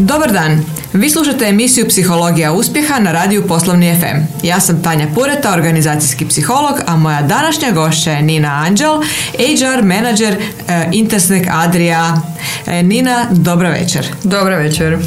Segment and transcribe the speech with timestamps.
[0.00, 0.64] Dobar dan.
[0.92, 4.46] Vi slušate emisiju Psihologija uspjeha na radiju Poslovni FM.
[4.46, 9.02] Ja sam Tanja Pureta, organizacijski psiholog, a moja današnja gošća je Nina Anđel,
[9.32, 12.22] HR menadžer e, Intersnek Adria.
[12.66, 14.06] E, Nina, dobra večer.
[14.24, 14.98] Dobra večer.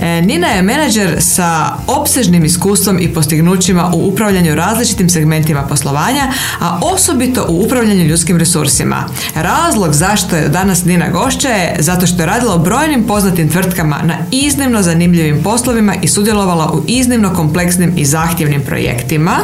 [0.00, 6.78] E, Nina je menadžer sa opsežnim iskustvom i postignućima u upravljanju različitim segmentima poslovanja, a
[6.82, 9.04] osobito u upravljanju ljudskim resursima.
[9.34, 13.98] Razlog zašto je danas Nina gošća je zato što je radila u brojnim poznatim tvrtkama
[14.04, 14.14] na
[14.46, 19.36] iznimno zanimljivim poslovima i sudjelovala u iznimno kompleksnim i zahtjevnim projektima.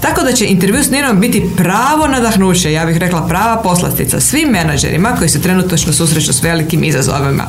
[0.00, 4.48] Tako da će intervju s Ninom biti pravo nadahnuće, ja bih rekla prava poslastica svim
[4.48, 7.44] menadžerima koji se trenutno susreću s velikim izazovima.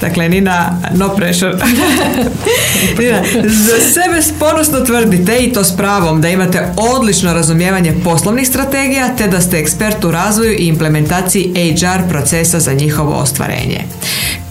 [0.00, 1.52] Dakle, Nina, no pressure.
[2.98, 9.16] Nina, za sebe ponosno tvrdite i to s pravom da imate odlično razumijevanje poslovnih strategija
[9.16, 13.84] te da ste ekspert u razvoju i implementaciji HR procesa za njihovo ostvarenje.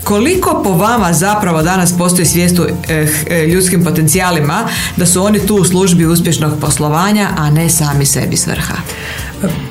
[0.03, 5.45] Koliko po vama zapravo danas postoji svijest u eh, eh, ljudskim potencijalima da su oni
[5.47, 8.75] tu u službi uspješnog poslovanja, a ne sami sebi svrha?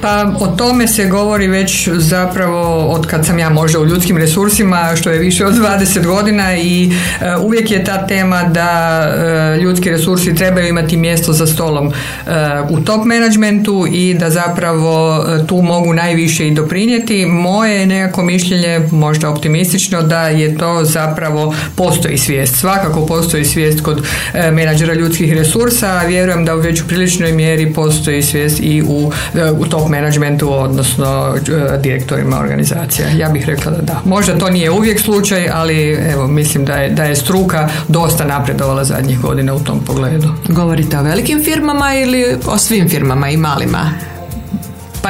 [0.01, 4.97] Pa o tome se govori već zapravo od kad sam ja možda u ljudskim resursima
[4.97, 9.91] što je više od 20 godina i e, uvijek je ta tema da e, ljudski
[9.91, 11.93] resursi trebaju imati mjesto za stolom e,
[12.71, 17.27] u top menadžmentu i da zapravo tu mogu najviše i doprinijeti.
[17.27, 22.57] Moje je nekako mišljenje možda optimistično da je to zapravo postoji svijest.
[22.57, 24.07] Svakako postoji svijest kod
[24.53, 29.13] menadžera ljudskih resursa, a vjerujem da u već u priličnoj mjeri postoji svijest i u
[29.61, 31.35] u top managementu, odnosno
[31.75, 33.09] e, direktorima organizacija.
[33.09, 34.01] Ja bih rekla da da.
[34.05, 38.85] Možda to nije uvijek slučaj, ali evo, mislim da je, da je struka dosta napredovala
[38.85, 40.29] zadnjih godina u tom pogledu.
[40.49, 43.91] Govorite o velikim firmama ili o svim firmama i malima?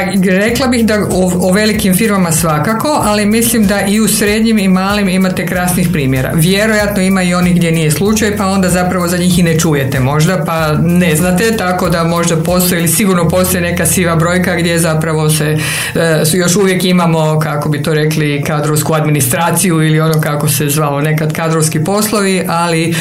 [0.00, 4.68] Pa rekla bih da o, velikim firmama svakako, ali mislim da i u srednjim i
[4.68, 6.32] malim imate krasnih primjera.
[6.34, 10.00] Vjerojatno ima i onih gdje nije slučaj, pa onda zapravo za njih i ne čujete
[10.00, 14.78] možda, pa ne znate, tako da možda postoji ili sigurno postoji neka siva brojka gdje
[14.78, 15.58] zapravo se
[15.94, 21.00] e, još uvijek imamo, kako bi to rekli, kadrovsku administraciju ili ono kako se zvalo
[21.00, 22.94] nekad kadrovski poslovi, ali e,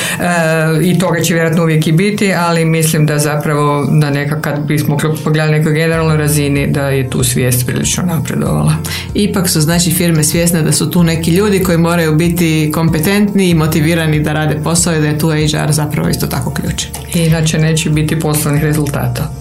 [0.84, 4.98] i toga će vjerojatno uvijek i biti, ali mislim da zapravo da neka kad bismo
[5.24, 8.74] pogledali nekoj generalnoj razini da je tu svijest prilično napredovala.
[9.14, 13.54] Ipak su znači firme svjesne da su tu neki ljudi koji moraju biti kompetentni i
[13.54, 16.84] motivirani da rade posao i da je tu HR zapravo isto tako ključ.
[17.14, 19.32] Inače neće biti poslovnih rezultata.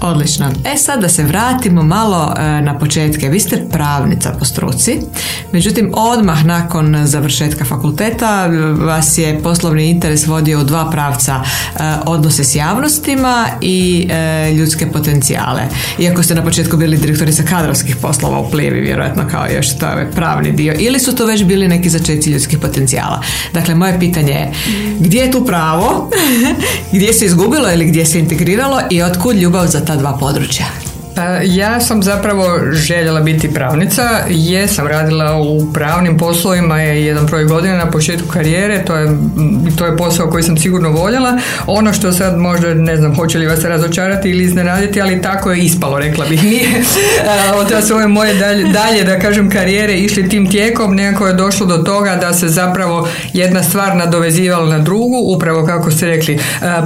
[0.00, 0.50] Odlično.
[0.74, 3.28] E sad da se vratimo malo e, na početke.
[3.28, 5.00] Vi ste pravnica po struci,
[5.52, 8.46] međutim odmah nakon završetka fakulteta
[8.86, 14.86] vas je poslovni interes vodio u dva pravca e, odnose s javnostima i e, ljudske
[14.86, 15.62] potencijale.
[15.98, 20.10] Iako ste na početku bili direktorica kadrovskih poslova u Plivi, vjerojatno kao još to je
[20.10, 23.22] pravni dio, ili su to već bili neki začeci ljudskih potencijala.
[23.52, 24.52] Dakle, moje pitanje je,
[24.98, 26.10] gdje je tu pravo,
[26.94, 30.87] gdje se izgubilo ili gdje se integriralo i otkud ljubav za ta dva područja?
[31.44, 37.76] Ja sam zapravo željela biti pravnica, jesam radila u pravnim poslovima je jedan broj godina
[37.76, 39.10] na početku karijere, to je,
[39.76, 41.38] to je posao koji sam sigurno voljela.
[41.66, 45.58] Ono što sad možda, ne znam, hoće li vas razočarati ili iznenaditi, ali tako je
[45.58, 46.44] ispalo, rekla bih.
[46.44, 46.68] Nije
[47.54, 51.76] od svoje moje dalje, dalje, da kažem, karijere išli tim tijekom, nekako je došlo do
[51.76, 56.38] toga da se zapravo jedna stvar nadovezivala na drugu, upravo kako ste rekli,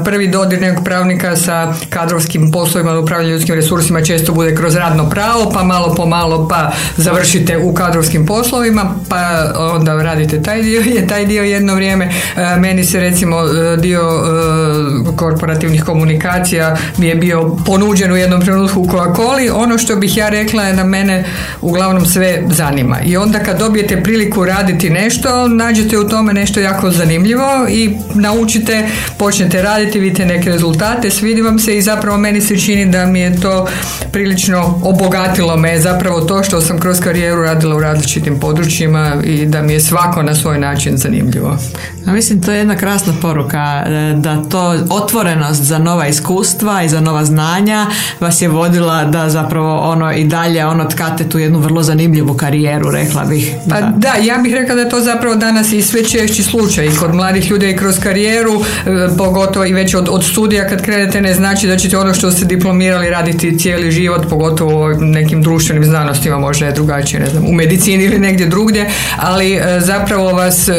[0.04, 5.10] prvi dodir nekog pravnika sa kadrovskim poslovima upravljanju ljudskim resursima često često bude kroz radno
[5.10, 10.81] pravo, pa malo po malo pa završite u kadrovskim poslovima, pa onda radite taj dio,
[10.97, 12.05] je taj dio jedno vrijeme.
[12.37, 18.41] E, meni se recimo e, dio e, korporativnih komunikacija mi je bio ponuđen u jednom
[18.41, 19.50] trenutku u Coca-Coli.
[19.55, 21.25] Ono što bih ja rekla je da mene
[21.60, 23.00] uglavnom sve zanima.
[23.04, 28.89] I onda kad dobijete priliku raditi nešto, nađete u tome nešto jako zanimljivo i naučite,
[29.19, 33.21] počnete raditi, vidite neke rezultate, svidi vam se i zapravo meni se čini da mi
[33.21, 33.66] je to
[34.12, 39.62] prilično obogatilo me zapravo to što sam kroz karijeru radila u različitim područjima i da
[39.62, 41.59] mi je svako na svoj način zanimljivo.
[42.06, 46.89] A mislim to je jedna krasna poruka e, da to otvorenost za nova iskustva i
[46.89, 47.86] za nova znanja
[48.21, 52.91] vas je vodila da zapravo ono i dalje ono tkate tu jednu vrlo zanimljivu karijeru
[52.91, 53.54] rekla bih.
[53.71, 56.86] Pa da, da ja bih rekla da je to zapravo danas i sve češći slučaj
[56.86, 60.83] i kod mladih ljudi i kroz karijeru e, pogotovo i već od, od studija kad
[60.83, 65.43] krenete ne znači da ćete ono što ste diplomirali raditi cijeli život, pogotovo u nekim
[65.43, 70.33] društvenim znanostima, možda je drugačije, ne znam, u medicini ili negdje drugdje, ali e, zapravo
[70.33, 70.75] vas e,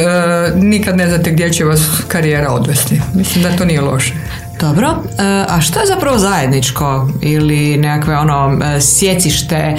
[0.55, 3.01] nikad ne znate gdje će vas karijera odvesti.
[3.13, 4.13] Mislim da to nije loše.
[4.59, 9.75] Dobro, e, a što je zapravo zajedničko ili nekakve ono sjecište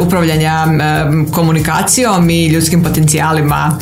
[0.00, 0.66] upravljanja
[1.32, 3.78] komunikacijom i ljudskim potencijalima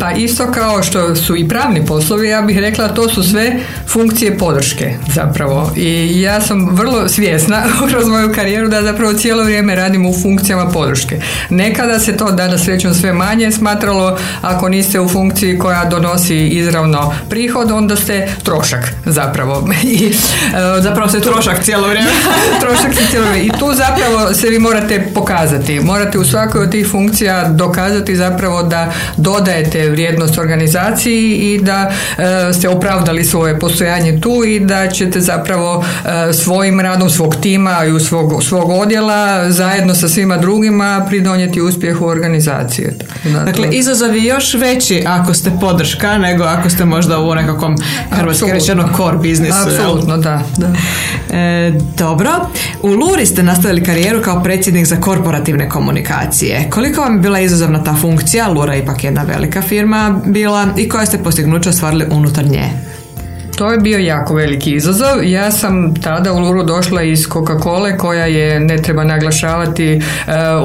[0.00, 4.38] Pa isto kao što su i pravni poslovi, ja bih rekla to su sve funkcije
[4.38, 5.72] podrške zapravo.
[5.76, 10.70] I ja sam vrlo svjesna kroz moju karijeru da zapravo cijelo vrijeme radim u funkcijama
[10.70, 11.20] podrške.
[11.50, 17.14] Nekada se to, danas srećom sve manje, smatralo ako niste u funkciji koja donosi izravno
[17.30, 19.68] prihod, onda ste trošak zapravo.
[19.82, 20.12] I, e,
[20.80, 22.10] zapravo ste trošak cijelo vrijeme.
[22.62, 23.46] trošak se cijelo vrijeme.
[23.46, 25.80] I tu zapravo se vi morate pokazati.
[25.80, 28.92] Morate u svakoj od tih funkcija dokazati zapravo da
[29.58, 35.84] dodajete vrijednost organizaciji i da e, ste opravdali svoje postojanje tu i da ćete zapravo
[36.28, 42.06] e, svojim radom svog tima i svog, svog odjela zajedno sa svima drugima pridonijeti uspjehu
[42.06, 42.94] organizacije.
[43.44, 47.76] dakle, izazov je još veći ako ste podrška nego ako ste možda u nekakvom
[48.10, 49.58] hrvatski rečeno core biznisu.
[49.66, 50.42] Apsolutno, da.
[50.56, 50.68] da.
[51.38, 52.30] E, dobro.
[52.82, 56.70] U Luri ste nastavili karijeru kao predsjednik za korporativne komunikacije.
[56.70, 58.48] Koliko vam je bila izazovna ta funkcija?
[58.48, 62.70] Lura je ipak jedna velika firma bila i koje ste postignuće ostvarili unutar nje?
[63.58, 65.24] To je bio jako veliki izazov.
[65.24, 70.00] Ja sam tada u Luru došla iz Coca-Cola koja je, ne treba naglašavati, e,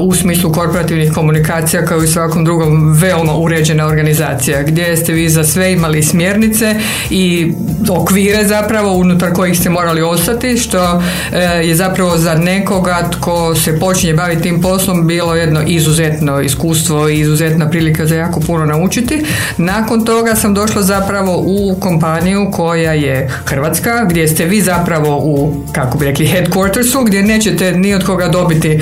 [0.00, 5.44] u smislu korporativnih komunikacija kao i svakom drugom veoma uređena organizacija gdje ste vi za
[5.44, 6.74] sve imali smjernice
[7.10, 7.52] i
[7.90, 11.02] okvire zapravo unutar kojih ste morali ostati što
[11.32, 17.08] e, je zapravo za nekoga tko se počinje baviti tim poslom bilo jedno izuzetno iskustvo
[17.08, 19.24] i izuzetna prilika za jako puno naučiti.
[19.56, 25.64] Nakon toga sam došla zapravo u kompaniju koja je Hrvatska, gdje ste vi zapravo u,
[25.72, 28.80] kako bi rekli, headquartersu, gdje nećete ni od koga dobiti e,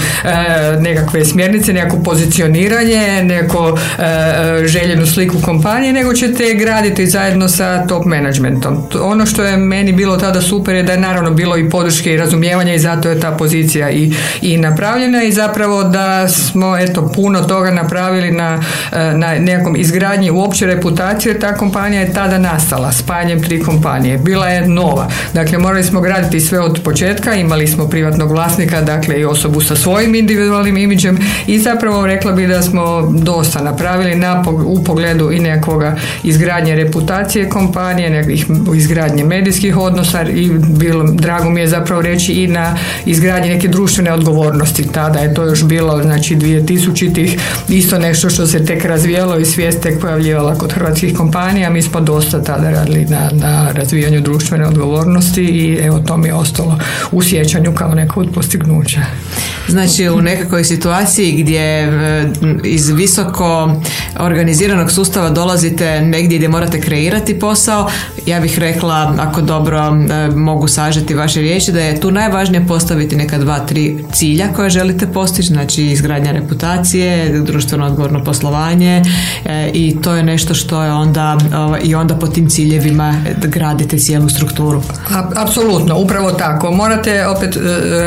[0.80, 8.04] nekakve smjernice, nekako pozicioniranje, neko e, željenu sliku kompanije, nego ćete graditi zajedno sa top
[8.04, 8.78] managementom.
[9.02, 12.16] Ono što je meni bilo tada super je da je naravno bilo i podrške i
[12.16, 14.12] razumijevanja i zato je ta pozicija i,
[14.42, 18.62] i napravljena i zapravo da smo eto puno toga napravili na,
[18.92, 24.18] e, na nekakvom izgradnji uopće reputacije, ta kompanija je tada nastala spajanjem tri kompanije kompanije.
[24.18, 25.08] Bila je nova.
[25.34, 29.76] Dakle, morali smo graditi sve od početka, imali smo privatnog vlasnika, dakle i osobu sa
[29.76, 35.40] svojim individualnim imidžem i zapravo rekla bi da smo dosta napravili na, u pogledu i
[35.40, 42.32] nekakvoga izgradnje reputacije kompanije, nekih izgradnje medijskih odnosa i bilo, drago mi je zapravo reći
[42.32, 44.88] i na izgradnje neke društvene odgovornosti.
[44.92, 49.80] Tada je to još bilo, znači 2000-ih, isto nešto što se tek razvijalo i svijest
[49.80, 51.70] tek pojavljivala kod hrvatskih kompanija.
[51.70, 56.34] Mi smo dosta tada radili na, na razvijanju društvene odgovornosti i evo to mi je
[56.34, 56.78] ostalo
[57.12, 59.00] u sjećanju kao neko od postignuća.
[59.68, 62.24] Znači u nekakvoj situaciji gdje e,
[62.64, 63.74] iz visoko
[64.18, 67.90] organiziranog sustava dolazite negdje gdje morate kreirati posao,
[68.26, 73.16] ja bih rekla, ako dobro e, mogu sažeti vaše riječi, da je tu najvažnije postaviti
[73.16, 79.02] neka dva, tri cilja koje želite postići, znači izgradnja reputacije, društveno odgovorno poslovanje
[79.44, 81.38] e, i to je nešto što je onda
[81.84, 83.14] i onda po tim ciljevima
[83.72, 84.82] gradite cijelu strukturu.
[85.36, 86.70] Apsolutno, upravo tako.
[86.70, 87.56] Morate opet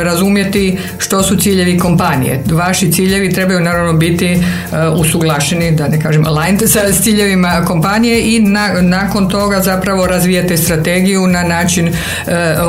[0.04, 2.42] razumjeti što su ciljevi kompanije.
[2.50, 8.40] Vaši ciljevi trebaju naravno biti uh, usuglašeni, da ne kažem aligned sa ciljevima kompanije i
[8.80, 11.94] nakon toga zapravo razvijate strategiju na način uh,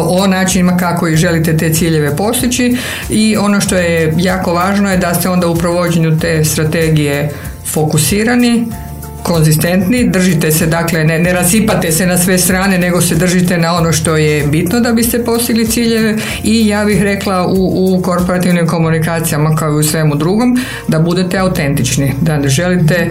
[0.07, 2.77] o načinima kako ih želite te ciljeve postići
[3.09, 7.31] i ono što je jako važno je da ste onda u provođenju te strategije
[7.65, 8.67] fokusirani
[9.27, 13.75] konzistentni, držite se, dakle ne, ne rasipate se na sve strane, nego se držite na
[13.75, 18.68] ono što je bitno da biste postigli ciljeve i ja bih rekla u, u korporativnim
[18.68, 23.09] komunikacijama kao i u svemu drugom da budete autentični, da ne želite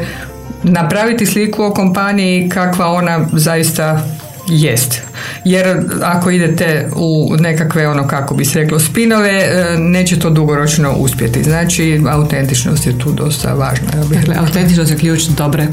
[0.63, 4.07] napraviti sliku o kompaniji kakva ona zaista
[4.49, 5.03] jest.
[5.45, 10.93] Jer ako idete u nekakve ono kako bi se reklo spinove, e, neće to dugoročno
[10.93, 11.43] uspjeti.
[11.43, 13.89] Znači, autentičnost je tu dosta važna.
[14.15, 15.67] Dakle, autentičnost je ključ dobre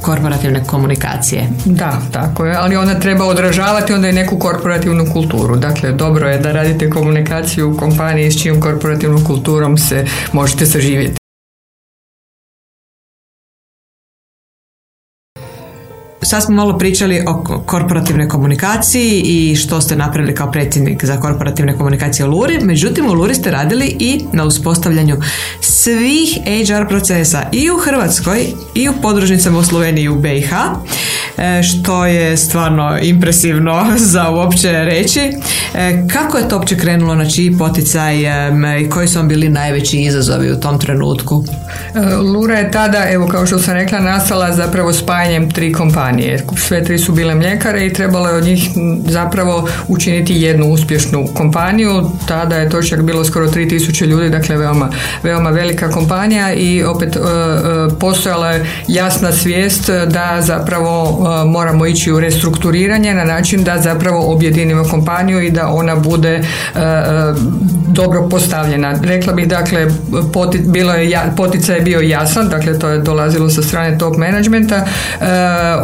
[0.00, 1.48] korporativne komunikacije.
[1.64, 5.56] Da, tako je, ali ona treba odražavati onda i neku korporativnu kulturu.
[5.56, 11.23] Dakle, dobro je da radite komunikaciju u kompaniji s čijom korporativnom kulturom se možete saživjeti.
[16.24, 21.76] Sad smo malo pričali o korporativnoj komunikaciji i što ste napravili kao predsjednik za korporativne
[21.76, 22.58] komunikacije u Luri.
[22.60, 25.16] Međutim, u Luri ste radili i na uspostavljanju
[25.60, 26.38] svih
[26.68, 30.52] HR procesa i u Hrvatskoj i u podružnicama u Sloveniji i u BiH.
[31.62, 35.20] Što je stvarno impresivno za uopće reći.
[36.12, 38.16] Kako je to uopće krenulo, na čiji poticaj
[38.80, 41.44] i koji su vam bili najveći izazovi u tom trenutku?
[42.34, 46.46] Lura je tada, evo kao što sam rekla, nastala zapravo spajanjem tri kompanije.
[46.56, 48.68] Sve tri su bile mljekare i trebalo je od njih
[49.08, 52.10] zapravo učiniti jednu uspješnu kompaniju.
[52.28, 54.90] Tada je to čak bilo skoro 3000 ljudi, dakle veoma,
[55.22, 57.22] veoma velika kompanija i opet e, e,
[58.00, 64.32] postojala je jasna svijest da zapravo e, moramo ići u restrukturiranje na način da zapravo
[64.32, 66.44] objedinimo kompaniju i da ona bude
[67.94, 68.94] dobro postavljena.
[69.02, 69.86] Rekla bih dakle
[70.32, 74.86] poti, bilo je, poticaj je bio jasan, dakle to je dolazilo sa strane top managementa.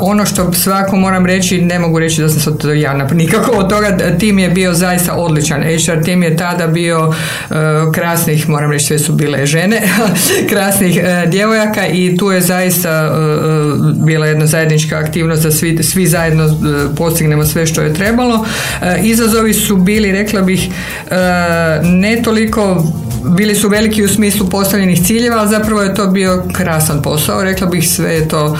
[0.00, 3.96] ono što svako moram reći, ne mogu reći da sam sad ja nikako od toga,
[4.18, 5.62] tim je bio zaista odličan.
[5.62, 7.14] HR tim je tada bio
[7.94, 9.82] krasnih, moram reći sve su bile žene,
[10.50, 15.82] krasnih e, djevojaka i tu je zaista e, e, bila jedna zajednička aktivnost da svi,
[15.82, 16.56] svi zajedno
[16.96, 18.46] postignemo sve što je trebalo.
[19.02, 20.68] Izazovi su bili, rekla bih,
[21.82, 22.84] ne toliko
[23.24, 27.44] bili su veliki u smislu postavljenih ciljeva, ali zapravo je to bio krasan posao.
[27.44, 28.58] Rekla bih sve je to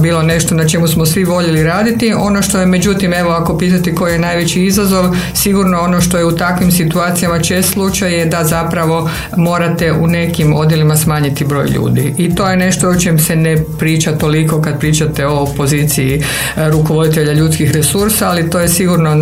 [0.00, 2.12] bilo nešto na čemu smo svi voljeli raditi.
[2.16, 6.24] Ono što je, međutim, evo ako pitati koji je najveći izazov, sigurno ono što je
[6.24, 12.14] u takvim situacijama čest slučaj je da zapravo morate u nekim odjelima smanjiti broj ljudi.
[12.18, 16.22] I to je nešto o čem se ne priča toliko kad pričate o poziciji
[16.56, 19.14] e, rukovoditelja ljudskih resursa, ali to je sigurno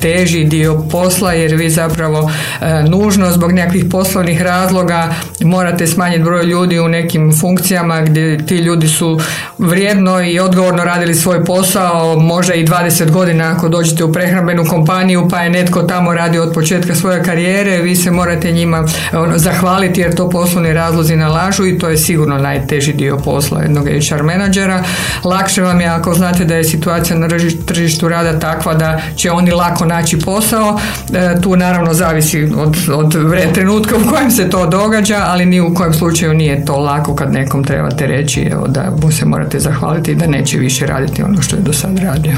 [0.00, 2.30] najteži dio posla jer vi zapravo
[2.60, 8.56] e, nužno zbog nekakvih poslovnih razloga morate smanjiti broj ljudi u nekim funkcijama gdje ti
[8.56, 9.20] ljudi su
[9.58, 15.28] vrijedno i odgovorno radili svoj posao, možda i 20 godina ako dođete u prehrambenu kompaniju
[15.30, 20.00] pa je netko tamo radio od početka svoje karijere, vi se morate njima ono, zahvaliti
[20.00, 24.84] jer to poslovni razlozi nalažu i to je sigurno najteži dio posla jednog HR menadžera.
[25.24, 27.28] Lakše vam je ako znate da je situacija na
[27.66, 30.78] tržištu rada takva da će oni lako naći posao.
[31.14, 33.14] E, tu naravno zavisi od, od
[33.54, 37.32] trenutka u kojem se to događa, ali ni u kojem slučaju nije to lako kad
[37.32, 41.42] nekom trebate reći evo, da mu se morate zahvaliti i da neće više raditi ono
[41.42, 42.32] što je do sad radio.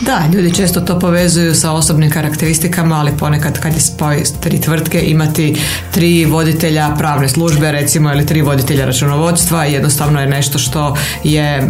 [0.00, 5.00] Da, ljudi često to povezuju sa osobnim karakteristikama, ali ponekad kad je spoj tri tvrtke
[5.00, 5.56] imati
[5.90, 11.62] tri voditelja pravne službe recimo ili tri voditelja računovodstva jednostavno je nešto što je e,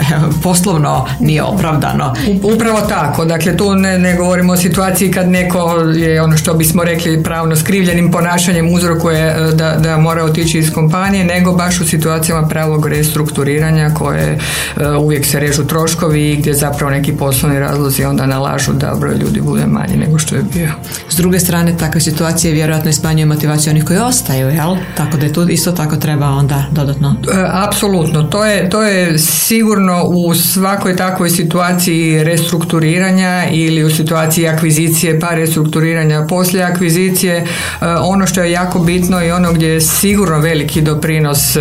[0.42, 2.14] poslovno nije opravdano.
[2.42, 6.84] Upravo tako, dakle tu ne, ne govorimo o situaciji kad neko je ono što bismo
[6.84, 11.84] rekli pravno skrivljenim ponašanjem uzrokuje e, da, da mora otići iz kompanije, nego baš u
[11.84, 14.38] situacijama pravog restrukturiranja koje
[14.76, 19.14] e, uvijek se režu troškovi i gdje zapravo neki poslovni razlozi onda nalažu da broj
[19.14, 20.68] ljudi bude manji nego što je bio.
[21.08, 24.76] S druge strane, takve situacije vjerojatno i smanjuju motivaciju onih koji ostaju, jel?
[24.96, 27.16] Tako da je tu isto tako treba onda dodatno.
[27.32, 34.48] E, apsolutno, to je, to je sigurno u svakoj takvoj situaciji restrukturiranja ili u situaciji
[34.62, 37.44] akvizicije pa restrukturiranja poslije akvizicije e,
[37.86, 41.60] ono što je jako bitno i ono gdje je sigurno veliki doprinos e,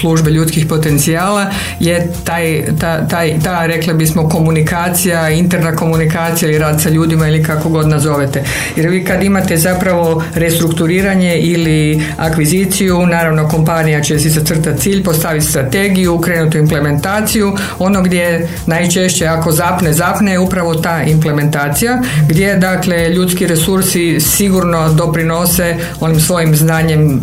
[0.00, 1.46] službe ljudskih potencijala
[1.80, 7.42] je taj, ta, taj, ta rekla bismo komunikacija, interna komunikacija ili rad sa ljudima ili
[7.42, 8.44] kako god nazovete.
[8.76, 15.46] Jer vi kad imate zapravo restrukturiranje ili akviziciju, naravno kompanija će si zacrtati cilj, postaviti
[15.46, 17.56] strategiju, krenuti implementaciju.
[17.78, 24.92] Ono gdje najčešće ako zapne, zapne je upravo ta implementacija gdje dakle ljudski resursi sigurno
[24.92, 27.18] doprinose onim svojim znanjem e,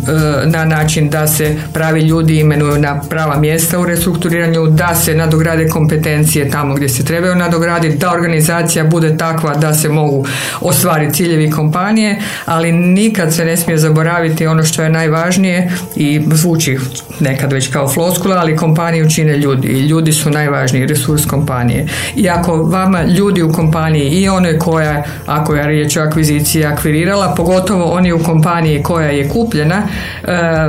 [0.46, 5.68] na način da se pravi ljudi imenuju na prava mjesta u restrukturiranju, da se nadograde
[5.68, 10.26] kompetencije tamo gdje se trebaju nadograditi, da organizacija bude takva da se mogu
[10.60, 16.78] ostvariti ciljevi kompanije, ali nikad se ne smije zaboraviti ono što je najvažnije i zvuči
[17.20, 21.86] nekad već kao floskula, ali kompaniju čine ljudi i ljudi su najvažniji resurs kompanije.
[22.16, 27.34] I ako vama ljudi u kompaniji i one koja, ako je riječ o akviziciji, akvirirala,
[27.36, 30.28] pogotovo oni u kompaniji koja je kupljena, e,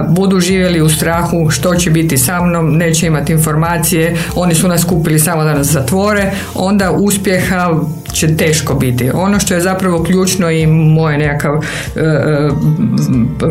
[0.09, 4.83] budu živjeli u strahu što će biti sa mnom, neće imati informacije, oni su nas
[4.83, 7.69] kupili samo da nas zatvore, onda uspjeha
[8.13, 9.11] će teško biti.
[9.13, 12.49] Ono što je zapravo ključno i moj nekakav e, e,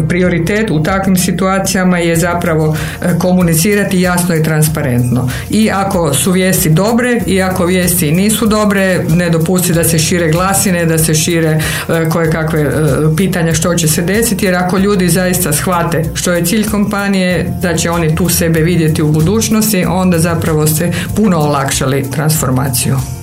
[0.08, 5.28] prioritet u takvim situacijama je zapravo e, komunicirati jasno i transparentno.
[5.50, 10.30] I ako su vijesti dobre i ako vijesti nisu dobre, ne dopusti da se šire
[10.30, 11.60] glasine, da se šire
[12.12, 12.70] koje kakve
[13.16, 17.76] pitanja što će se desiti, jer ako ljudi zaista shvate što je cilj kompanije, da
[17.76, 23.21] će oni tu sebe vidjeti u budućnosti, onda zapravo ste puno olakšali transformaciju.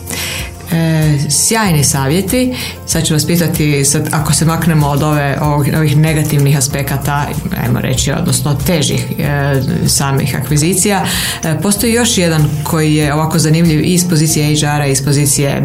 [1.29, 2.55] Sjajni savjeti.
[2.85, 5.37] Sad ću vas pitati, sad, ako se maknemo od ove,
[5.77, 7.25] ovih negativnih aspekata,
[7.63, 11.05] ajmo reći, odnosno težih e, samih akvizicija,
[11.43, 15.61] e, postoji još jedan koji je ovako zanimljiv iz pozicije HR-a i iz pozicije e,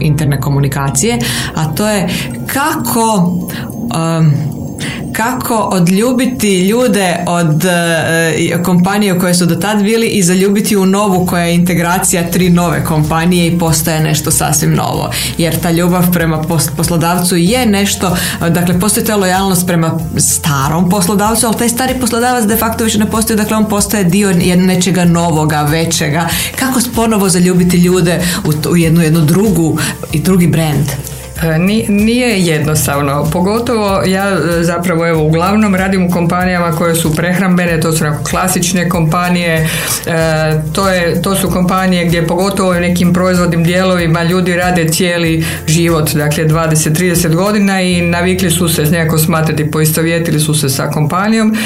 [0.00, 1.18] interne komunikacije,
[1.54, 2.08] a to je
[2.46, 3.32] kako
[5.12, 11.26] kako odljubiti ljude od e, kompanije koje su do tad bili i zaljubiti u novu
[11.26, 15.10] koja je integracija tri nove kompanije i postaje nešto sasvim novo.
[15.38, 16.42] Jer ta ljubav prema
[16.76, 18.16] poslodavcu je nešto,
[18.48, 23.10] dakle postoji ta lojalnost prema starom poslodavcu, ali taj stari poslodavac de facto više ne
[23.10, 26.28] postoji, dakle on postaje dio nečega novoga, većega.
[26.56, 29.78] Kako ponovo zaljubiti ljude u, u jednu, jednu drugu
[30.12, 31.15] i drugi brand?
[31.42, 37.80] E, nije jednostavno, pogotovo ja e, zapravo evo uglavnom radim u kompanijama koje su prehrambene,
[37.80, 39.66] to su klasične kompanije, e,
[40.72, 46.10] to, je, to su kompanije gdje pogotovo u nekim proizvodnim dijelovima ljudi rade cijeli život,
[46.12, 51.56] dakle 20-30 godina i navikli su se nekako smatrati, poistovjetili su se sa kompanijom.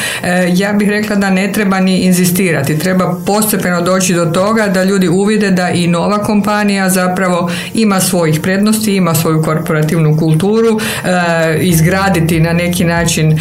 [0.55, 5.09] Ja bih rekla da ne treba ni inzistirati, treba postepeno doći do toga da ljudi
[5.09, 12.41] uvide da i nova kompanija zapravo ima svojih prednosti, ima svoju korporativnu kulturu, e, izgraditi
[12.41, 13.39] na neki način, e,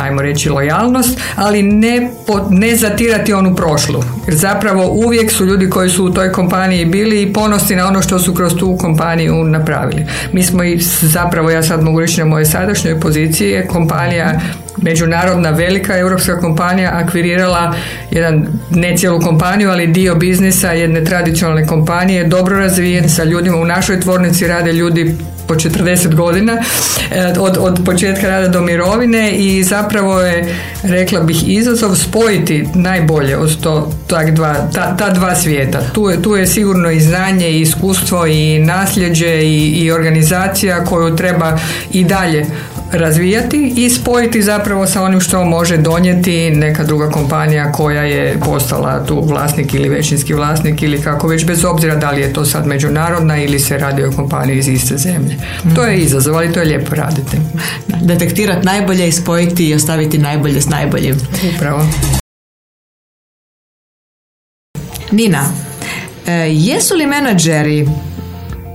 [0.00, 2.10] ajmo reći, lojalnost, ali ne,
[2.50, 4.02] ne zatirati onu prošlu.
[4.26, 8.02] Jer zapravo uvijek su ljudi koji su u toj kompaniji bili i ponosni na ono
[8.02, 10.06] što su kroz tu kompaniju napravili.
[10.32, 14.40] Mi smo i zapravo, ja sad mogu reći na moje sadašnjoj poziciji, je kompanija
[14.82, 17.74] međunarodna velika europska kompanija akvirirala
[18.10, 23.56] jedan, ne cijelu kompaniju, ali dio biznisa jedne tradicionalne kompanije, dobro razvijen sa ljudima.
[23.56, 25.14] U našoj tvornici rade ljudi
[25.48, 31.48] po 40 godina e, od, od početka rada do mirovine i zapravo je, rekla bih,
[31.48, 35.80] izazov spojiti najbolje od to, tak dva, ta, ta dva svijeta.
[35.92, 41.16] Tu je, tu je sigurno i znanje i iskustvo i nasljeđe i, i organizacija koju
[41.16, 41.58] treba
[41.92, 42.46] i dalje
[42.92, 49.06] razvijati i spojiti zapravo sa onim što može donijeti neka druga kompanija koja je postala
[49.06, 52.66] tu vlasnik ili većinski vlasnik ili kako već bez obzira da li je to sad
[52.66, 55.36] međunarodna ili se radi o kompaniji iz iste zemlje.
[55.74, 57.36] To je izazov, ali to je lijepo raditi.
[58.02, 61.16] Detektirati najbolje i spojiti i ostaviti najbolje s najboljim.
[61.54, 61.86] Upravo.
[65.12, 65.44] Nina,
[66.26, 67.88] e, jesu li menadžeri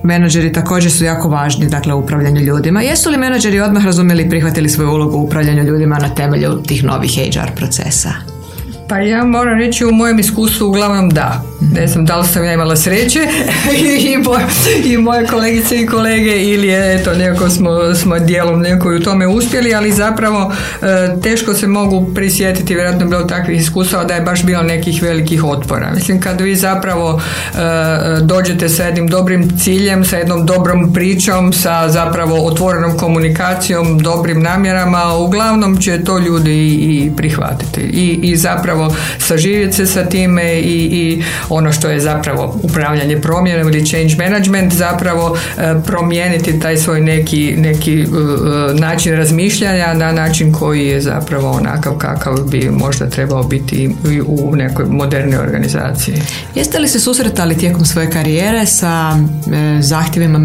[0.04, 2.82] menadžeri također su jako važni dakle, u upravljanju ljudima.
[2.82, 6.84] Jesu li menadžeri odmah razumjeli i prihvatili svoju ulogu u upravljanju ljudima na temelju tih
[6.84, 8.33] novih HR procesa?
[8.94, 11.44] Pa ja moram reći u mojem iskustvu uglavnom da.
[11.72, 13.20] Ne znam da li sam ja imala sreće
[14.14, 14.46] i, moje,
[14.84, 19.28] i moje kolegice i kolege ili je eto nekako smo, smo dijelom neko u tome
[19.28, 24.44] uspjeli, ali zapravo e, teško se mogu prisjetiti, vjerojatno bilo takvih iskustava da je baš
[24.44, 25.92] bilo nekih velikih otpora.
[25.96, 27.60] Mislim kad vi zapravo e,
[28.22, 35.18] dođete sa jednim dobrim ciljem, sa jednom dobrom pričom, sa zapravo otvorenom komunikacijom, dobrim namjerama,
[35.18, 37.82] uglavnom će to ljudi i prihvatiti.
[37.82, 38.83] I, i zapravo
[39.20, 44.74] saživjeti se sa time i, i ono što je zapravo upravljanje promjenom ili change management
[44.74, 51.02] zapravo e, promijeniti taj svoj neki, neki e, e, način razmišljanja na način koji je
[51.02, 53.96] zapravo onakav kakav bi možda trebao biti
[54.28, 56.16] u nekoj modernoj organizaciji.
[56.56, 59.18] Jeste li se susretali tijekom svoje karijere sa
[59.80, 60.40] zahtjevima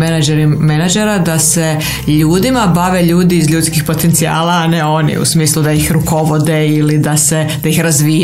[0.58, 5.72] menadžera da se ljudima bave ljudi iz ljudskih potencijala, a ne oni u smislu da
[5.72, 8.17] ih rukovode ili da se da ih razvijaju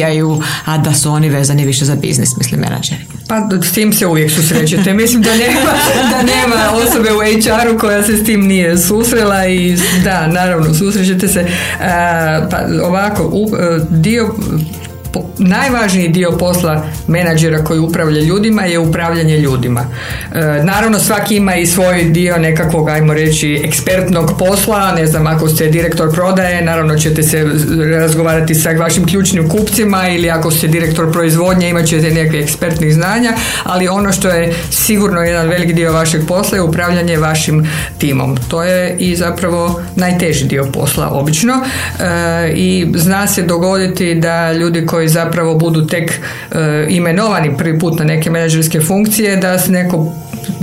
[0.65, 3.01] a da su oni vezani više za biznis, mislim, menadžeri.
[3.29, 4.95] Pa s tim se uvijek susrećete.
[4.95, 5.61] Mislim da nema,
[6.11, 11.29] da nema osobe u HR-u koja se s tim nije susrela i da, naravno, susrećete
[11.29, 11.47] se.
[12.51, 13.31] pa ovako,
[13.91, 14.35] dio
[15.39, 19.87] najvažniji dio posla menadžera koji upravlja ljudima je upravljanje ljudima.
[20.35, 25.49] E, naravno svaki ima i svoj dio nekakvog, ajmo reći, ekspertnog posla, ne znam, ako
[25.49, 27.47] ste direktor prodaje, naravno ćete se
[28.01, 33.33] razgovarati sa vašim ključnim kupcima ili ako ste direktor proizvodnje imat ćete neke ekspertnih znanja,
[33.63, 38.37] ali ono što je sigurno jedan velik dio vašeg posla je upravljanje vašim timom.
[38.49, 44.87] To je i zapravo najteži dio posla obično e, i zna se dogoditi da ljudi
[44.87, 50.13] koji zapravo budu tek e, imenovani prvi put na neke menadžerske funkcije, da se neko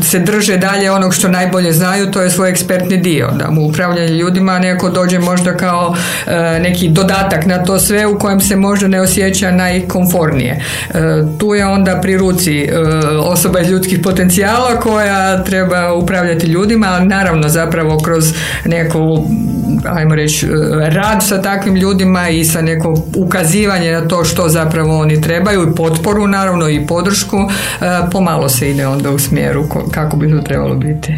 [0.02, 4.14] se drže dalje onog što najbolje znaju, to je svoj ekspertni dio, da mu upravljanje
[4.14, 5.96] ljudima neko dođe možda kao
[6.28, 10.52] e, neki dodatak na to sve u kojem se možda ne osjeća najkomfornije.
[10.90, 11.00] E,
[11.40, 12.70] tu je onda pri ruci
[13.20, 18.34] osoba iz ljudskih potencijala koja treba upravljati ljudima, ali naravno zapravo kroz
[18.66, 19.28] neku
[19.86, 20.48] ajmo reći
[20.80, 25.76] rad sa takvim ljudima i sa neko ukazivanje na to što zapravo oni trebaju i
[25.76, 27.38] potporu naravno i podršku,
[28.12, 31.14] pomalo se ide onda u smjeru kako bi to trebalo biti.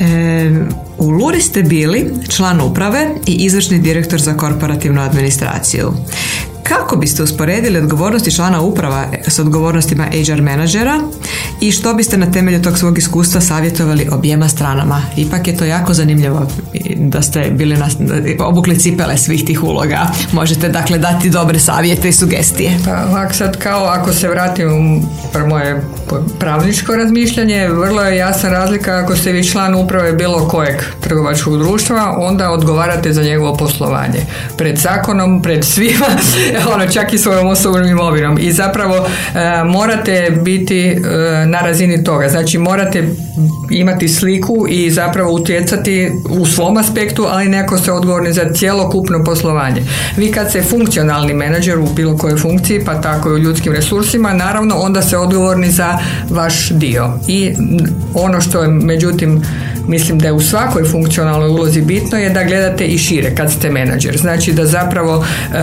[0.00, 0.50] E,
[0.98, 5.92] u Luri ste bili član uprave i izvršni direktor za korporativnu administraciju.
[6.68, 11.00] Kako biste usporedili odgovornosti člana uprava s odgovornostima HR menadžera
[11.60, 15.02] i što biste na temelju tog svog iskustva savjetovali objema stranama?
[15.16, 16.46] Ipak je to jako zanimljivo
[16.96, 17.88] da ste bili na,
[18.38, 20.06] obukli cipele svih tih uloga.
[20.32, 22.78] Možete dakle dati dobre savjete i sugestije.
[22.84, 25.02] Pa sad kao ako se vratim u
[25.48, 25.82] moje
[26.38, 32.16] pravničko razmišljanje, vrlo je jasna razlika ako ste vi član uprave bilo kojeg trgovačkog društva,
[32.18, 34.20] onda odgovarate za njegovo poslovanje.
[34.56, 36.06] Pred zakonom, pred svima
[36.74, 38.38] ono, čak i svojom osobnom imovinom.
[38.40, 40.96] I zapravo e, morate biti e,
[41.46, 42.28] na razini toga.
[42.28, 43.08] Znači morate
[43.70, 49.82] imati sliku i zapravo utjecati u svom aspektu, ali neko ste odgovorni za cjelokupno poslovanje.
[50.16, 54.32] Vi kad ste funkcionalni menadžer u bilo kojoj funkciji, pa tako i u ljudskim resursima,
[54.32, 55.98] naravno onda ste odgovorni za
[56.30, 57.12] vaš dio.
[57.28, 57.54] I
[58.14, 59.42] ono što je međutim
[59.88, 63.70] mislim da je u svakoj funkcionalnoj ulozi bitno je da gledate i šire kad ste
[63.70, 64.16] menadžer.
[64.16, 65.56] Znači da zapravo e,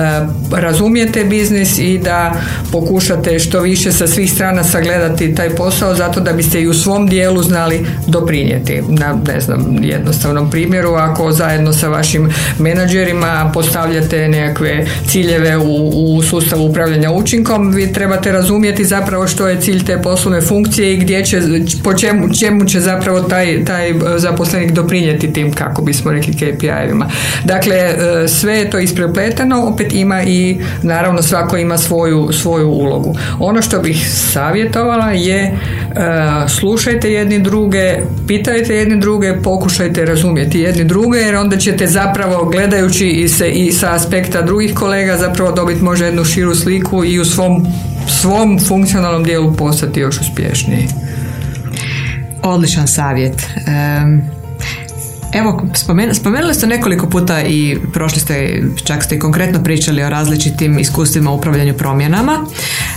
[0.52, 2.34] razumijete biznis i da
[2.72, 7.08] pokušate što više sa svih strana sagledati taj posao zato da biste i u svom
[7.08, 8.82] dijelu znali doprinijeti.
[8.90, 16.22] Na ne znam, jednostavnom primjeru ako zajedno sa vašim menadžerima postavljate nekakve ciljeve u, u
[16.22, 21.26] sustavu upravljanja učinkom, vi trebate razumjeti zapravo što je cilj te poslovne funkcije i gdje
[21.26, 21.42] će,
[21.84, 27.06] po čemu, čemu će zapravo taj, taj zaposlenik doprinijeti tim kako bismo rekli KPI-evima.
[27.44, 33.16] Dakle, e, sve je to isprepleteno, opet ima i naravno svako ima svoju, svoju ulogu.
[33.40, 35.54] Ono što bih savjetovala je e,
[36.48, 37.98] slušajte jedni druge,
[38.28, 43.72] pitajte jedni druge, pokušajte razumjeti jedni druge jer onda ćete zapravo gledajući i, se, i
[43.72, 47.68] sa aspekta drugih kolega zapravo dobiti možda jednu širu sliku i u svom,
[48.22, 51.03] svom funkcionalnom dijelu postati još uspješniji.
[52.44, 53.50] Odličan savjet.
[55.34, 55.62] Evo,
[56.16, 61.32] spomenuli ste nekoliko puta i prošli ste, čak ste i konkretno pričali o različitim iskustvima
[61.32, 62.46] u upravljanju promjenama.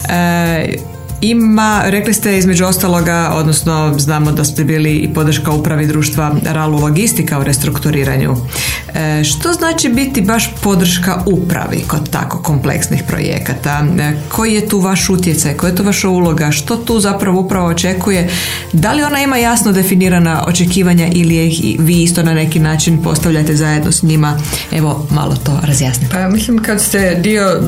[0.09, 0.95] E,
[1.30, 6.78] ima, rekli ste između ostaloga, odnosno znamo da ste bili i podrška upravi društva Ralu
[6.78, 8.36] Logistika u restrukturiranju.
[8.94, 13.86] E, što znači biti baš podrška upravi kod tako kompleksnih projekata?
[14.00, 15.54] E, koji je tu vaš utjecaj?
[15.54, 16.50] Koja je tu vaša uloga?
[16.50, 18.30] Što tu zapravo upravo očekuje?
[18.72, 23.56] Da li ona ima jasno definirana očekivanja ili ih vi isto na neki način postavljate
[23.56, 24.38] zajedno s njima?
[24.72, 26.12] Evo, malo to razjasnite.
[26.12, 27.60] Pa mislim kad ste dio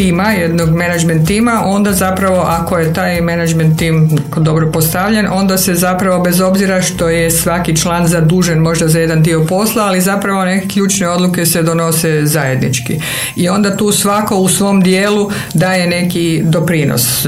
[0.00, 5.74] tima, jednog management tima, onda zapravo ako je taj management tim dobro postavljen, onda se
[5.74, 10.44] zapravo bez obzira što je svaki član zadužen možda za jedan dio posla, ali zapravo
[10.44, 13.00] neke ključne odluke se donose zajednički.
[13.36, 17.26] I onda tu svako u svom dijelu daje neki doprinos.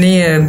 [0.00, 0.48] Nije,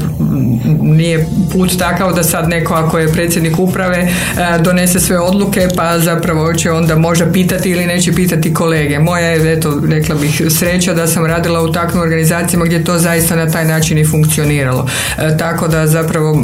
[0.82, 4.12] nije put takav da sad neko ako je predsjednik uprave e,
[4.60, 9.00] donese sve odluke pa zapravo će onda možda pitati ili neće pitati kolege.
[9.00, 13.36] Moja je, eto, rekla bih, sreća da sam radila u takvim organizacijama gdje to zaista
[13.36, 14.88] na taj način i funkcioniralo.
[15.18, 16.36] E, tako da zapravo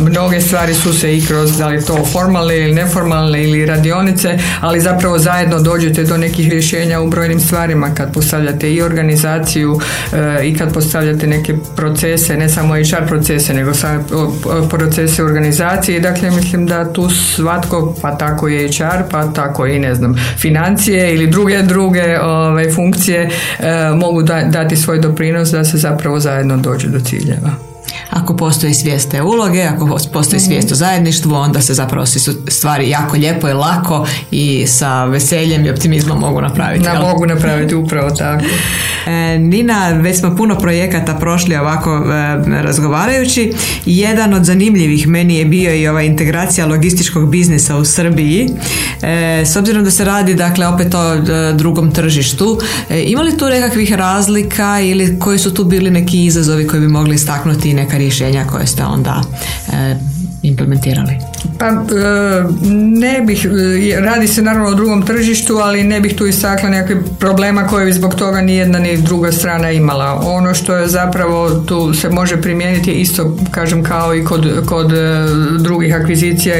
[0.00, 4.80] mnoge stvari su se i kroz da li to formalne ili neformalne ili radionice, ali
[4.80, 9.80] zapravo zajedno dođete do nekih rješenja u brojnim stvarima kad postavljate i organizaciju
[10.12, 14.00] e, i kad postavljate neke procese, ne samo HR procese, nego same
[14.70, 16.00] procese organizacije.
[16.00, 21.14] Dakle, mislim da tu svatko, pa tako i HR, pa tako i ne znam, financije
[21.14, 26.20] ili druge druge ove, ovaj, funkcije e, mogu da, dati svoj doprinos da se zapravo
[26.20, 27.69] zajedno dođe do ciljeva.
[28.10, 32.06] Ako postoji svijest te uloge, ako postoji svijest o zajedništvu, onda se zapravo
[32.48, 36.84] stvari jako lijepo i lako i sa veseljem i optimizmom mogu napraviti.
[36.84, 38.44] Da, mogu napraviti upravo tako.
[39.06, 43.52] E, Nina, već smo puno projekata prošli ovako e, razgovarajući.
[43.86, 48.48] Jedan od zanimljivih meni je bio i ova integracija logističkog biznisa u Srbiji.
[49.02, 51.16] E, s obzirom da se radi dakle opet o
[51.54, 52.58] drugom tržištu,
[53.06, 57.14] ima li tu nekakvih razlika ili koji su tu bili neki izazovi koji bi mogli
[57.14, 59.22] istaknuti neka rješenja koje ste onda
[59.72, 59.96] e,
[60.42, 61.29] implementirali?
[61.58, 61.72] Pa e,
[62.70, 66.96] ne bih, e, radi se naravno o drugom tržištu, ali ne bih tu istakla nekakve
[67.18, 70.20] problema koje bi zbog toga ni jedna ni druga strana imala.
[70.24, 75.26] Ono što je zapravo tu se može primijeniti isto, kažem, kao i kod, kod e,
[75.58, 76.54] drugih akvizicija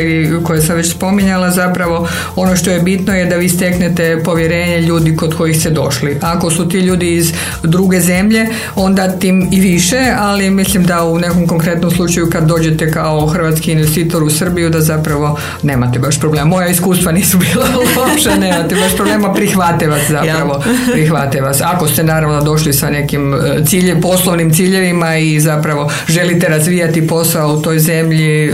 [0.44, 5.16] koje sam već spominjala, zapravo ono što je bitno je da vi steknete povjerenje ljudi
[5.16, 6.16] kod kojih ste došli.
[6.20, 11.18] Ako su ti ljudi iz druge zemlje, onda tim i više, ali mislim da u
[11.18, 16.46] nekom konkretnom slučaju kad dođete kao hrvatski investitor u Srbiju da zapravo nemate baš problema.
[16.46, 21.60] Moja iskustva nisu bila loša, nemate baš problema, prihvate vas zapravo, prihvate vas.
[21.60, 27.54] Ako ste naravno došli sa nekim e, cilje, poslovnim ciljevima i zapravo želite razvijati posao
[27.54, 28.52] u toj zemlji, e,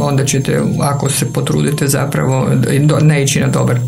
[0.00, 2.48] onda ćete, ako se potrudite zapravo,
[3.02, 3.78] ne ići na dobar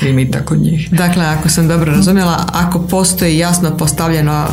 [0.00, 0.88] primitak od njih.
[0.90, 4.44] Dakle, ako sam dobro razumjela, ako postoji jasno postavljeno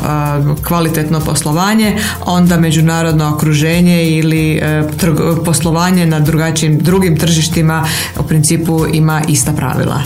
[0.67, 4.83] kvalitetno poslovanje, onda međunarodno okruženje ili e,
[5.45, 7.87] poslovanje na drugačijim drugim tržištima
[8.19, 10.01] u principu ima ista pravila.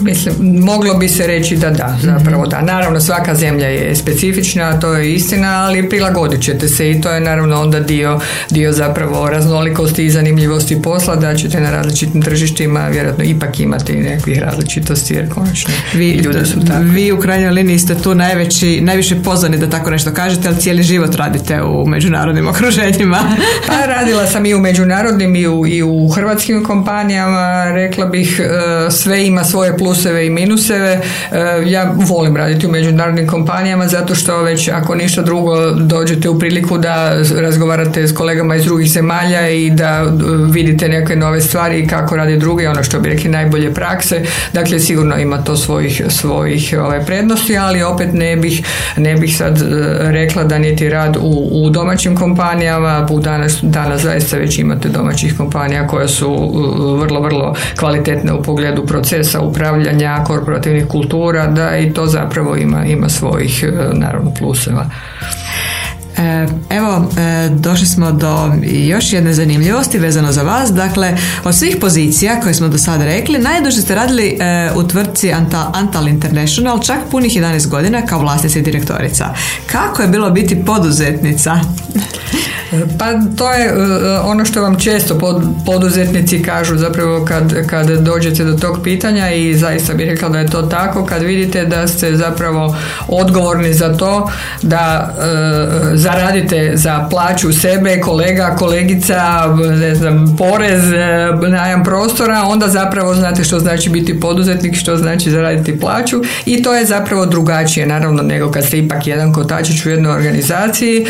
[0.00, 2.60] Mislim, moglo bi se reći da da, zapravo da.
[2.62, 7.20] Naravno, svaka zemlja je specifična, to je istina, ali prilagodit ćete se i to je
[7.20, 13.24] naravno onda dio, dio zapravo raznolikosti i zanimljivosti posla, da ćete na različitim tržištima vjerojatno
[13.24, 16.82] ipak imati nekakvih različitosti, jer konačno vi, ljudi su tako.
[16.82, 20.82] Vi u krajnjoj liniji ste tu najveći, najviše pozvani da tako nešto kažete, ali cijeli
[20.82, 23.18] život radite u međunarodnim okruženjima.
[23.66, 28.90] pa radila sam i u međunarodnim i u, i u hrvatskim kompanijama, rekla bih e,
[28.90, 30.90] sve ima svoje plus pluseve i minuseve.
[30.90, 31.00] E,
[31.66, 36.78] ja volim raditi u međunarodnim kompanijama zato što već ako ništa drugo dođete u priliku
[36.78, 40.10] da razgovarate s kolegama iz drugih zemalja i da e,
[40.50, 44.22] vidite neke nove stvari i kako rade drugi, ono što bi rekli najbolje prakse.
[44.52, 48.62] Dakle, sigurno ima to svojih, svojih ovaj, prednosti, ali opet ne bih,
[48.96, 49.64] ne bih sad e,
[49.98, 55.36] rekla da niti rad u, u domaćim kompanijama, u danas, danas zaista već imate domaćih
[55.36, 56.30] kompanija koje su
[57.00, 62.84] vrlo, vrlo kvalitetne u pogledu procesa upravljanja upravljanja korporativnih kultura da i to zapravo ima,
[62.84, 64.86] ima svojih e, naravno pluseva.
[66.16, 70.72] E, evo, e, došli smo do još jedne zanimljivosti vezano za vas.
[70.72, 74.38] Dakle, od svih pozicija koje smo do sada rekli, najduže ste radili
[74.74, 75.32] u tvrtci
[75.72, 79.34] Antal, International čak punih 11 godina kao vlasnica i direktorica.
[79.66, 81.60] Kako je bilo biti poduzetnica?
[82.98, 83.72] Pa to je e,
[84.24, 85.18] ono što vam često
[85.66, 90.46] poduzetnici kažu zapravo kad, kad dođete do tog pitanja i zaista bih rekla da je
[90.46, 92.76] to tako kad vidite da ste zapravo
[93.08, 94.30] odgovorni za to
[94.62, 95.14] da
[95.92, 99.22] e, zaradite za plaću sebe, kolega, kolegica,
[99.80, 105.30] ne znam, porez, e, najam prostora, onda zapravo znate što znači biti poduzetnik, što znači
[105.30, 109.90] zaraditi plaću i to je zapravo drugačije naravno nego kad ste ipak jedan kotačić u
[109.90, 111.06] jednoj organizaciji,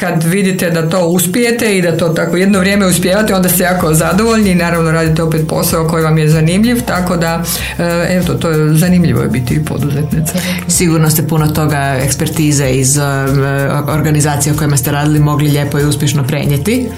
[0.00, 3.94] kad vidite da to uspijete i da to tako jedno vrijeme uspijevate, onda ste jako
[3.94, 7.42] zadovoljni i naravno radite opet posao koji vam je zanimljiv, tako da
[7.78, 10.32] eh, eto, to je zanimljivo je biti poduzetnica.
[10.68, 12.98] Sigurno ste puno toga ekspertize iz
[13.96, 16.88] organizacije u kojima ste radili mogli lijepo i uspješno prenijeti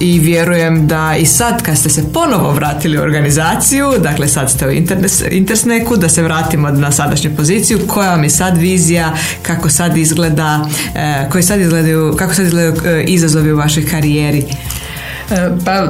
[0.00, 4.66] i vjerujem da i sad kad ste se ponovo vratili u organizaciju, dakle sad ste
[4.66, 4.70] u
[5.30, 10.68] Intersneku, da se vratimo na sadašnju poziciju, koja vam je sad vizija, kako sad izgleda,
[10.94, 14.44] eh, koji sad izgledaju, kako sad izgledaju e, izazovi u vašoj karijeri?
[15.30, 15.86] E, pa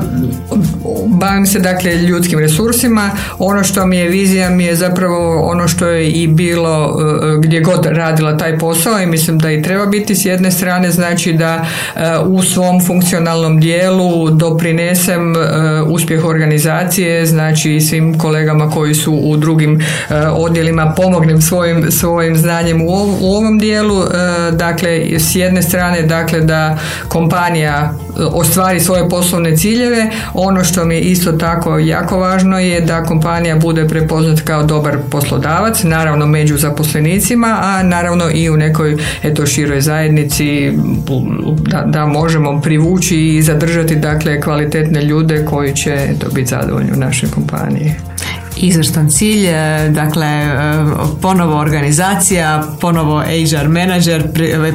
[1.07, 3.11] bavim se dakle ljudskim resursima.
[3.39, 7.61] Ono što mi je vizija mi je zapravo ono što je i bilo e, gdje
[7.61, 11.67] god radila taj posao i mislim da i treba biti s jedne strane znači da
[12.27, 15.35] u svom funkcionalnom dijelu doprinesem
[15.87, 19.81] uspjeh organizacije, znači svim kolegama koji su u drugim
[20.33, 22.83] odjelima pomognem svojim, svojim znanjem
[23.21, 24.03] u ovom dijelu.
[24.53, 30.11] Dakle, s jedne strane dakle da kompanija ostvari svoje poslovne ciljeve.
[30.35, 34.99] Ono što mi je isto tako jako važno je da kompanija bude prepoznat kao dobar
[35.11, 40.73] poslodavac, naravno među zaposlenicima, a naravno i u nekoj eto široj zajednici
[41.57, 46.97] da, da možemo privući i zadržati dakle kvalitetne ljude koji će eto, biti zadovoljni u
[46.97, 47.95] našoj kompaniji
[48.57, 50.51] izvrstan cilj, e, dakle e,
[51.23, 54.29] ponovo organizacija, ponovo HR manager,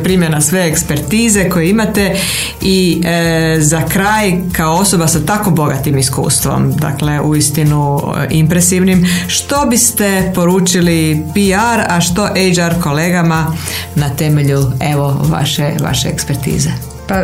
[0.04, 2.16] primjena sve ekspertize koje imate
[2.62, 10.32] i e, za kraj kao osoba sa tako bogatim iskustvom, dakle uistinu impresivnim, što biste
[10.36, 13.56] poručili PR, a što HR kolegama
[13.96, 17.01] na temelju evo vaše, vaše ekspertize?
[17.08, 17.24] Pa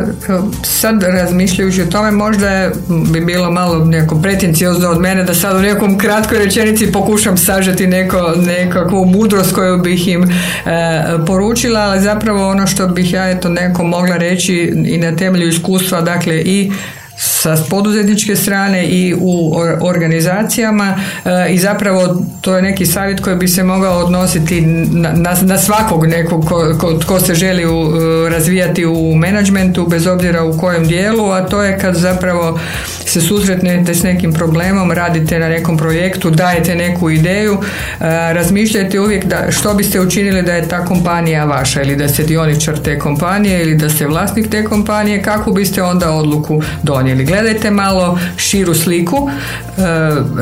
[0.63, 2.71] sad razmišljajući o tome možda
[3.11, 7.87] bi bilo malo neko pretenciozno od mene da sad u nekom kratkoj rečenici pokušam sažeti
[7.87, 10.29] neko, nekakvu mudrost koju bih im e,
[11.27, 16.01] poručila, ali zapravo ono što bih ja eto neko mogla reći i na temelju iskustva,
[16.01, 16.71] dakle i
[17.17, 23.47] sa poduzetničke strane i u organizacijama e, i zapravo to je neki savjet koji bi
[23.47, 26.45] se mogao odnositi na, na, svakog nekog
[26.80, 31.45] ko, ko, se želi u, e, razvijati u menadžmentu bez obzira u kojem dijelu, a
[31.45, 32.60] to je kad zapravo
[33.06, 38.03] se susretnete s nekim problemom, radite na nekom projektu, dajete neku ideju, e,
[38.34, 42.77] razmišljajte uvijek da što biste učinili da je ta kompanija vaša ili da ste dioničar
[42.80, 47.25] te kompanije ili da ste vlasnik te kompanije, kako biste onda odluku donijeli donijeli.
[47.25, 49.81] Gledajte malo širu sliku, e,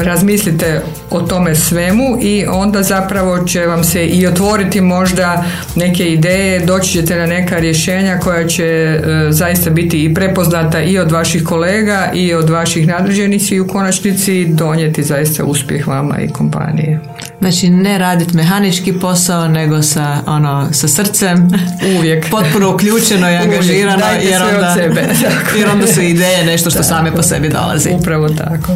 [0.04, 6.65] razmislite o tome svemu i onda zapravo će vam se i otvoriti možda neke ideje,
[6.65, 11.43] doći ćete na neka rješenja koja će e, zaista biti i prepoznata i od vaših
[11.43, 16.99] kolega i od vaših nadređenih i u konačnici donijeti zaista uspjeh vama i kompanije.
[17.39, 21.50] Znači ne raditi mehanički posao nego sa, ono, sa srcem.
[21.98, 22.30] Uvijek.
[22.32, 24.04] Potpuno uključeno i angažirano.
[24.12, 24.32] Uvijek.
[24.32, 25.02] jer onda, od sebe.
[25.60, 27.89] jer onda su ideje nešto što same po sebi dolazi.
[27.91, 28.71] Upravo tako.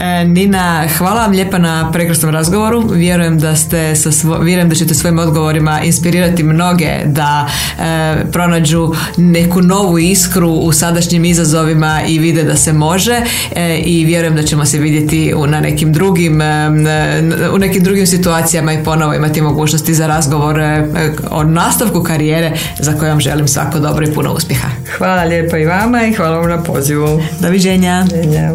[0.00, 2.88] E, Nina, hvala vam lijepa na prekrasnom razgovoru.
[2.88, 8.94] Vjerujem da ste sa svo, vjerujem da ćete svojim odgovorima inspirirati mnoge da e, pronađu
[9.16, 13.20] neku novu iskru u sadašnjim izazovima i vide da se može
[13.56, 16.40] e, i vjerujem da ćemo se vidjeti u, na nekim drugim
[17.54, 20.60] u nekim drugim situacijama i ponovo imati mogućnosti za razgovor
[21.30, 24.68] o nastavku karijere za koju vam želim svako dobro i puno uspjeha.
[24.98, 27.22] Hvala lijepo i vama i hvala vam na pozivu.
[27.40, 28.04] Doviđenja.
[28.10, 28.50] Doviđenja.